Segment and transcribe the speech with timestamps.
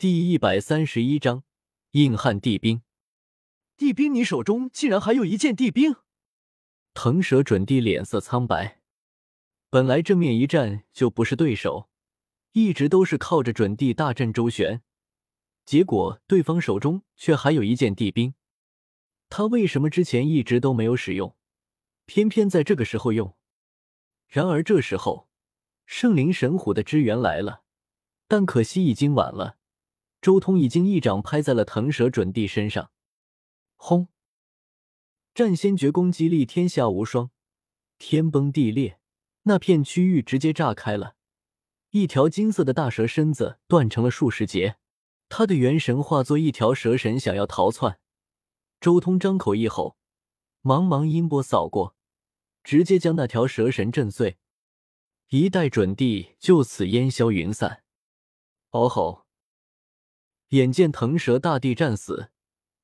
[0.00, 1.42] 第一百三十一章
[1.90, 2.82] 硬汉地兵。
[3.76, 5.96] 地兵，你手中竟然还有一件地兵！
[6.94, 8.80] 腾蛇准帝脸色苍白，
[9.68, 11.90] 本来正面一战就不是对手，
[12.52, 14.82] 一直都是靠着准地大阵周旋，
[15.64, 18.34] 结果对方手中却还有一件地兵，
[19.28, 21.36] 他为什么之前一直都没有使用，
[22.06, 23.36] 偏偏在这个时候用？
[24.28, 25.28] 然而这时候，
[25.86, 27.64] 圣灵神虎的支援来了，
[28.28, 29.57] 但可惜已经晚了。
[30.20, 32.90] 周通已经一掌拍在了腾蛇准帝身上，
[33.76, 34.08] 轰！
[35.32, 37.30] 战仙诀攻击力天下无双，
[37.98, 38.98] 天崩地裂，
[39.42, 41.14] 那片区域直接炸开了，
[41.90, 44.78] 一条金色的大蛇身子断成了数十截，
[45.28, 48.00] 他的元神化作一条蛇神想要逃窜。
[48.80, 49.96] 周通张口一吼，
[50.62, 51.94] 茫茫音波扫过，
[52.64, 54.38] 直接将那条蛇神震碎，
[55.28, 57.84] 一代准帝就此烟消云散。
[58.70, 59.27] 嗷吼！
[60.50, 62.30] 眼见腾蛇大帝战死，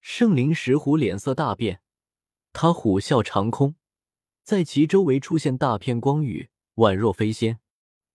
[0.00, 1.80] 圣灵石虎脸色大变，
[2.52, 3.74] 他虎啸长空，
[4.44, 7.58] 在其周围出现大片光雨，宛若飞仙。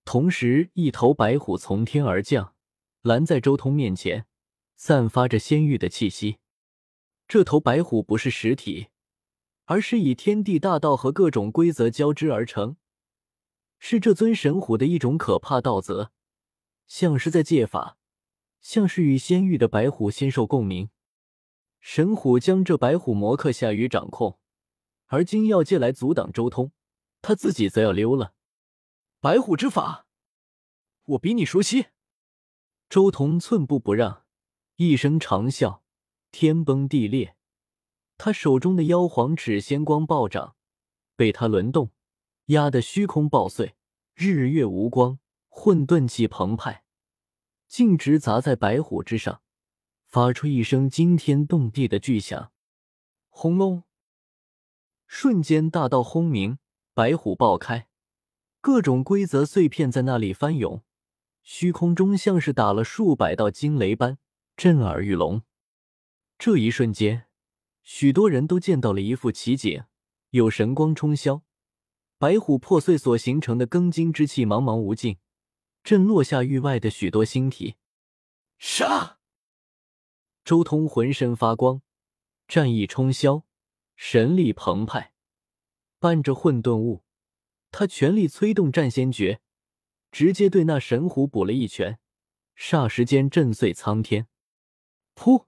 [0.05, 2.55] 同时，一头白虎从天而降，
[3.01, 4.27] 拦在周通面前，
[4.77, 6.37] 散发着仙域的气息。
[7.27, 8.87] 这头白虎不是实体，
[9.65, 12.77] 而是以天地大道和各种规则交织而成，
[13.77, 16.11] 是这尊神虎的一种可怕道则，
[16.87, 17.97] 像是在借法。
[18.63, 20.89] 像是与仙域的白虎仙兽共鸣，
[21.81, 24.39] 神虎将这白虎魔克下于掌控，
[25.07, 26.71] 而金耀界来阻挡周通，
[27.21, 28.33] 他自己则要溜了。
[29.19, 30.07] 白虎之法，
[31.03, 31.87] 我比你熟悉。
[32.89, 34.23] 周通寸步不让，
[34.77, 35.81] 一声长啸，
[36.31, 37.35] 天崩地裂，
[38.17, 40.55] 他手中的妖皇尺仙光暴涨，
[41.17, 41.91] 被他轮动，
[42.45, 43.75] 压得虚空爆碎，
[44.15, 46.85] 日月无光，混沌气澎湃。
[47.73, 49.41] 径直砸在白虎之上，
[50.05, 52.51] 发出一声惊天动地的巨响，
[53.29, 53.81] 轰隆！
[55.07, 56.59] 瞬间大道轰鸣，
[56.93, 57.87] 白虎爆开，
[58.61, 60.83] 各种规则碎片在那里翻涌，
[61.41, 64.19] 虚空中像是打了数百道惊雷般
[64.55, 65.41] 震耳欲聋。
[66.37, 67.25] 这一瞬间，
[67.81, 69.83] 许多人都见到了一副奇景：
[70.29, 71.41] 有神光冲霄，
[72.19, 75.17] 白虎破碎所形成的庚金之气茫茫无尽。
[75.83, 77.75] 震落下域外的许多星体，
[78.57, 79.19] 杀！
[80.45, 81.81] 周通浑身发光，
[82.47, 83.43] 战意冲霄，
[83.97, 85.13] 神力澎湃，
[85.99, 87.03] 伴着混沌雾，
[87.69, 89.41] 他全力催动战仙诀，
[90.09, 91.99] 直接对那神虎补了一拳，
[92.55, 94.27] 霎时间震碎苍天。
[95.15, 95.47] 噗！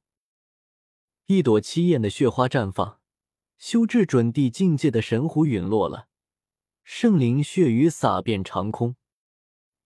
[1.28, 3.00] 一朵凄艳的血花绽放，
[3.58, 6.10] 修至准地境界的神虎陨落了，
[6.84, 8.98] 圣灵血雨洒遍长空。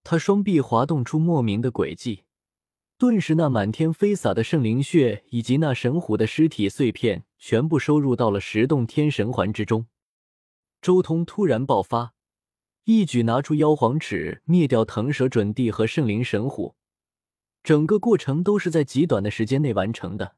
[0.02, 2.24] 他双臂滑动出莫名的轨迹，
[2.98, 9.86] 顿时那满天飞洒的圣灵血以及那神虎的尸体碎片全部收入到了十洞天神环之中。
[10.82, 12.14] 周通突然爆发，
[12.84, 16.74] 一举拿出妖皇尺灭掉腾蛇准帝和圣灵神虎，
[17.62, 20.36] 整个过程都是在极短的时间内完成的。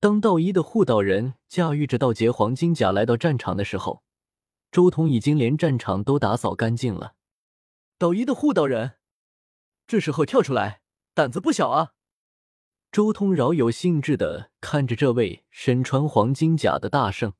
[0.00, 4.02] 当道一的护道人驾驭着道劫黄金甲来到战场的时候，
[4.72, 7.14] 周通已经连战场都打扫干净了。
[7.96, 8.96] 道一的护道人，
[9.86, 10.80] 这时候跳出来，
[11.14, 11.92] 胆子不小啊！
[12.90, 17.34] 周通饶有兴致的看着这位身穿黄金甲的大圣，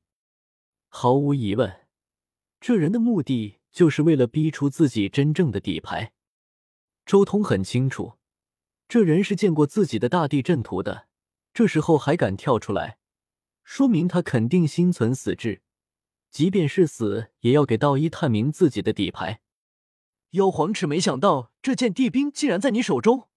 [0.87, 1.87] 毫无疑问，
[2.61, 6.13] 这人的目的就是为了逼出自己真正的底牌。
[7.05, 8.13] 周通很清楚，
[8.87, 11.07] 这人是见过自己的大地阵图的，
[11.53, 12.97] 这时候还敢跳出来，
[13.63, 15.61] 说明他肯定心存死志，
[16.31, 19.41] 即便是死，也要给道一探明自己的底牌。
[20.35, 23.29] 妖皇尺，没想到这件地兵竟然在你手中。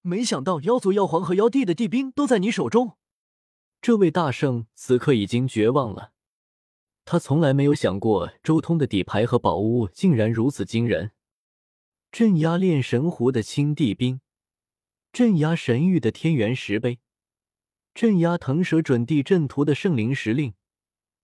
[0.00, 2.96] 没想到妖族、妖皇和妖帝的地兵都在你手中。
[3.80, 6.12] 这位大圣此刻已经绝望了，
[7.04, 11.10] 他从来没有想过周通的底牌和宝物竟然如此惊人。
[12.12, 14.20] 镇压炼神湖的青帝兵，
[15.12, 17.00] 镇压神域的天元石碑，
[17.92, 20.54] 镇压腾蛇准地阵图的圣灵石令。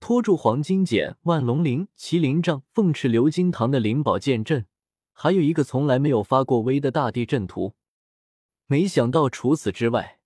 [0.01, 4.65] 拖住黄金锏、万龙鳞、麒麟杖、凤翅鎏金堂的灵宝剑阵。
[5.13, 7.75] 还有一个从来没有发过威的大地阵图，
[8.65, 10.19] 没想到除此之外，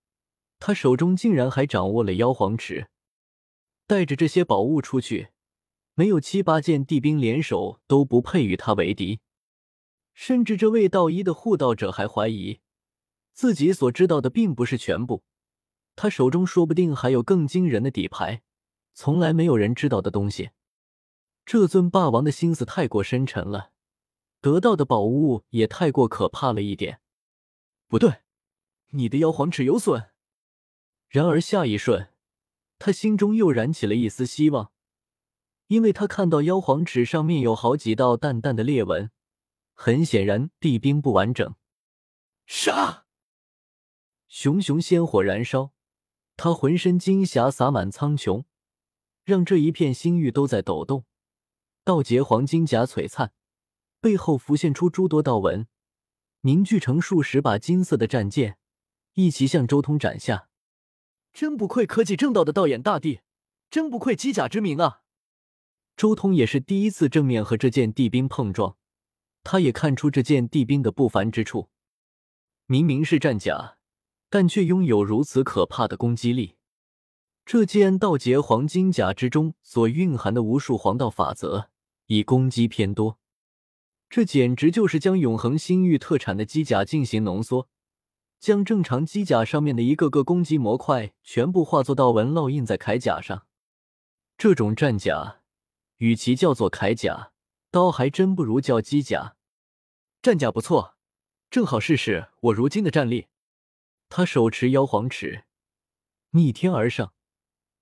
[0.60, 2.88] 他手中竟然还掌握了妖皇尺。
[3.88, 5.30] 带着这些宝物出去，
[5.94, 9.20] 没有七八件地兵联手都不配与他为敌。
[10.14, 12.62] 甚至这位道一的护道者还怀疑，
[13.34, 15.24] 自己所知道的并不是全部，
[15.96, 18.42] 他手中说不定还有更惊人的底牌，
[18.94, 20.52] 从来没有人知道的东西。
[21.46, 23.74] 这尊霸王的心思太过深沉了。
[24.46, 27.02] 得到的宝物也太过可怕了一点。
[27.88, 28.22] 不对，
[28.92, 30.12] 你的妖皇尺有损。
[31.08, 32.10] 然而下一瞬，
[32.78, 34.72] 他心中又燃起了一丝希望，
[35.66, 39.10] 因为他看到妖皇尺上面有好几道淡淡的裂纹，
[39.74, 41.56] 很显然地冰不完整。
[42.46, 43.08] 杀！
[44.28, 45.72] 熊熊仙火燃烧，
[46.38, 48.46] 他浑身金霞洒满苍穹，
[49.24, 51.06] 让这一片星域都在抖动。
[51.84, 53.34] 道劫黄金甲璀璨，
[54.00, 55.68] 背后浮现出诸多道纹，
[56.42, 58.58] 凝聚成数十把金色的战剑，
[59.14, 60.48] 一齐向周通斩下。
[61.34, 63.22] 真不愧科技正道的道眼大帝，
[63.70, 65.02] 真不愧机甲之名啊！
[65.98, 68.78] 周通也是第一次正面和这件地兵碰撞，
[69.44, 71.70] 他也看出这件地兵的不凡之处。
[72.68, 73.78] 明明是战甲，
[74.30, 76.58] 但却拥有如此可怕的攻击力。
[77.46, 81.70] 这件道劫黄金甲之中所蕴含的无数黄道法则。
[82.08, 83.18] 以攻击偏多，
[84.16, 87.68] 这简直就是将永恒星域特产的机甲进行浓缩，
[88.40, 93.46] 将正常机甲上面的一个个攻击模块全部化作道纹烙印在铠甲上。
[94.38, 95.42] 这种战甲，
[95.98, 97.34] 与其叫做铠甲，
[97.70, 99.36] 倒还真不如叫机甲。
[100.22, 100.96] 战甲不错，
[101.50, 103.28] 正好试试我如今的战力。
[104.08, 105.44] 他手持妖皇尺，
[106.30, 107.14] 逆天而上，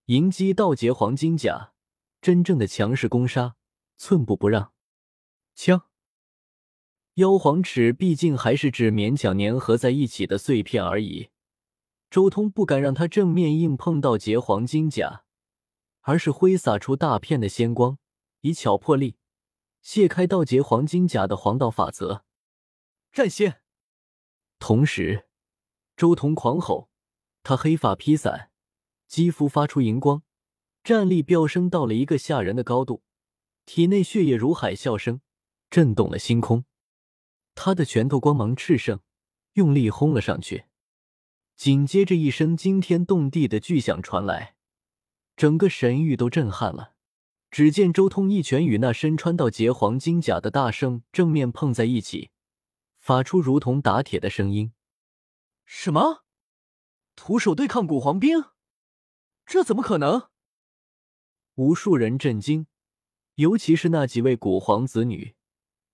[0.05, 1.73] 迎击道劫黄金甲，
[2.19, 3.55] 真正的强势攻杀。
[3.97, 4.73] 寸步不让，
[5.53, 5.85] 枪！
[7.15, 11.29] 妖皇尺毕竟还是只勉强粘合在一起的碎片而已。
[12.09, 15.23] 周通不敢让他正面硬碰到劫黄金甲，
[16.01, 17.99] 而是挥洒出大片的仙光，
[18.41, 19.17] 以巧破力，
[19.81, 22.23] 卸开道劫黄金甲的黄道法则。
[23.11, 23.61] 战仙！
[24.57, 25.27] 同时，
[25.95, 26.89] 周通狂吼，
[27.43, 28.49] 他黑发披散，
[29.07, 30.23] 肌肤发出荧光，
[30.83, 33.03] 战力飙升到了一个吓人的高度。
[33.67, 35.21] 体内血液如海啸声，
[35.69, 36.65] 震动了星空。
[37.55, 38.99] 他的拳头光芒炽盛，
[39.53, 40.65] 用力轰了上去。
[41.55, 44.55] 紧接着，一声惊天动地的巨响传来，
[45.35, 46.93] 整个神域都震撼了。
[47.51, 52.31] 只见周通一拳与那身穿道劫黄金甲的大圣正面碰在一起，
[52.97, 54.73] 发出如同打铁的声音。
[55.63, 56.23] 什么？
[57.15, 58.45] 徒手对抗古皇兵？
[59.45, 60.29] 这怎么可能？
[61.53, 62.65] 无数人震惊。
[63.35, 65.35] 尤其是那几位古皇子女，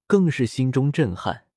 [0.08, 1.49] 更是心中震撼。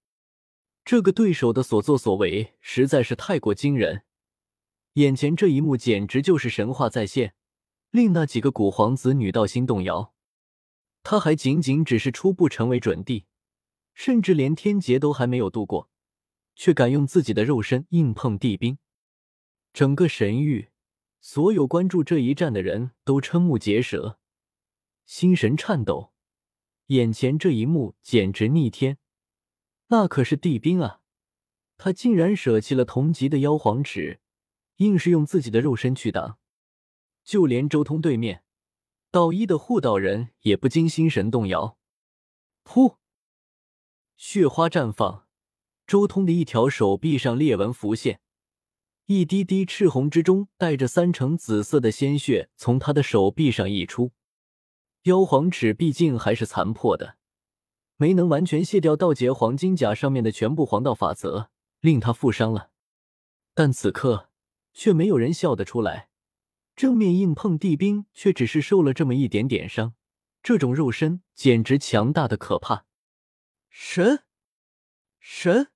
[0.84, 4.02] 这个对手的所作所为实在是太过惊人，
[4.94, 7.34] 眼前这一幕简直就是神话再现，
[7.90, 10.12] 令那几个古皇子女道心动摇。
[11.05, 13.26] 他还仅仅只是初步成为准帝，
[13.94, 15.90] 甚至连天劫都还没有度过，
[16.55, 18.79] 却敢用自己的肉身硬碰地兵。
[19.73, 20.70] 整个神域，
[21.20, 24.19] 所有关注这一战的人都瞠目结舌。
[25.06, 26.12] 心神颤抖，
[26.87, 28.99] 眼前这一幕简直逆天，
[29.92, 31.02] 那可是地兵啊！
[31.76, 34.20] 他竟然舍弃了同级的妖皇尺，
[34.76, 36.38] 硬是用自己的肉身去挡。
[37.22, 38.42] 就连周通对面
[39.10, 41.76] 道一的护道人也不禁心神动摇。
[42.64, 42.96] 噗！
[44.16, 45.26] 血花绽放，
[45.86, 48.22] 周通的一条手臂上裂纹浮现，
[49.04, 54.12] 一滴滴赤红之中带着三成紫色的鲜血从他的手臂上溢出。
[55.02, 57.18] 妖皇尺毕竟还是残破的，
[57.96, 61.50] 没能完全卸掉道劫黄金甲上面的全部黄道法则，
[61.80, 62.70] 令他负伤了。
[63.54, 64.30] 但此刻
[64.72, 66.08] 却没有人笑得出来，
[66.74, 69.94] 正面硬碰地兵，却只是受了这么一点点伤，
[70.43, 72.86] 这种肉身简直强大的可怕。
[73.69, 74.24] 神，
[75.20, 75.69] 神，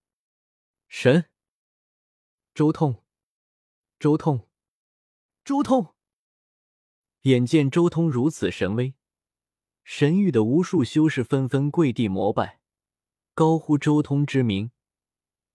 [0.88, 1.26] 神！
[2.54, 3.04] 周通，
[3.98, 4.48] 周通，
[5.44, 5.94] 周通！
[7.22, 8.94] 眼见周通如此神威。
[9.88, 12.58] 神域的无数修士纷纷跪地膜拜，
[13.34, 14.72] 高呼周通之名。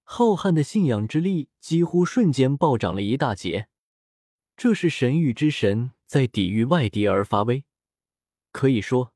[0.03, 3.67] 浩瀚的信仰之力几乎瞬间暴涨了一大截。
[4.55, 7.65] 这是神域之神在抵御外敌而发威。
[8.53, 9.13] 可以说，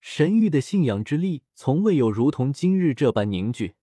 [0.00, 3.74] 神域的信仰之力从未有如同今日这般凝聚。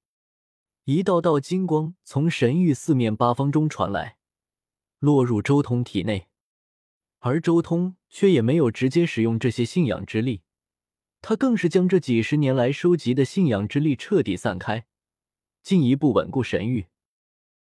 [0.86, 4.18] 一道道金光从神域四面八方中传来，
[5.00, 6.30] 落入周通体内，
[7.20, 10.43] 而周通却也没有直接使用这些信仰之力。
[11.26, 14.84] 他更是将这几十年来收集的信仰之力彻底散开，
[15.64, 16.88] 进一步稳固神域。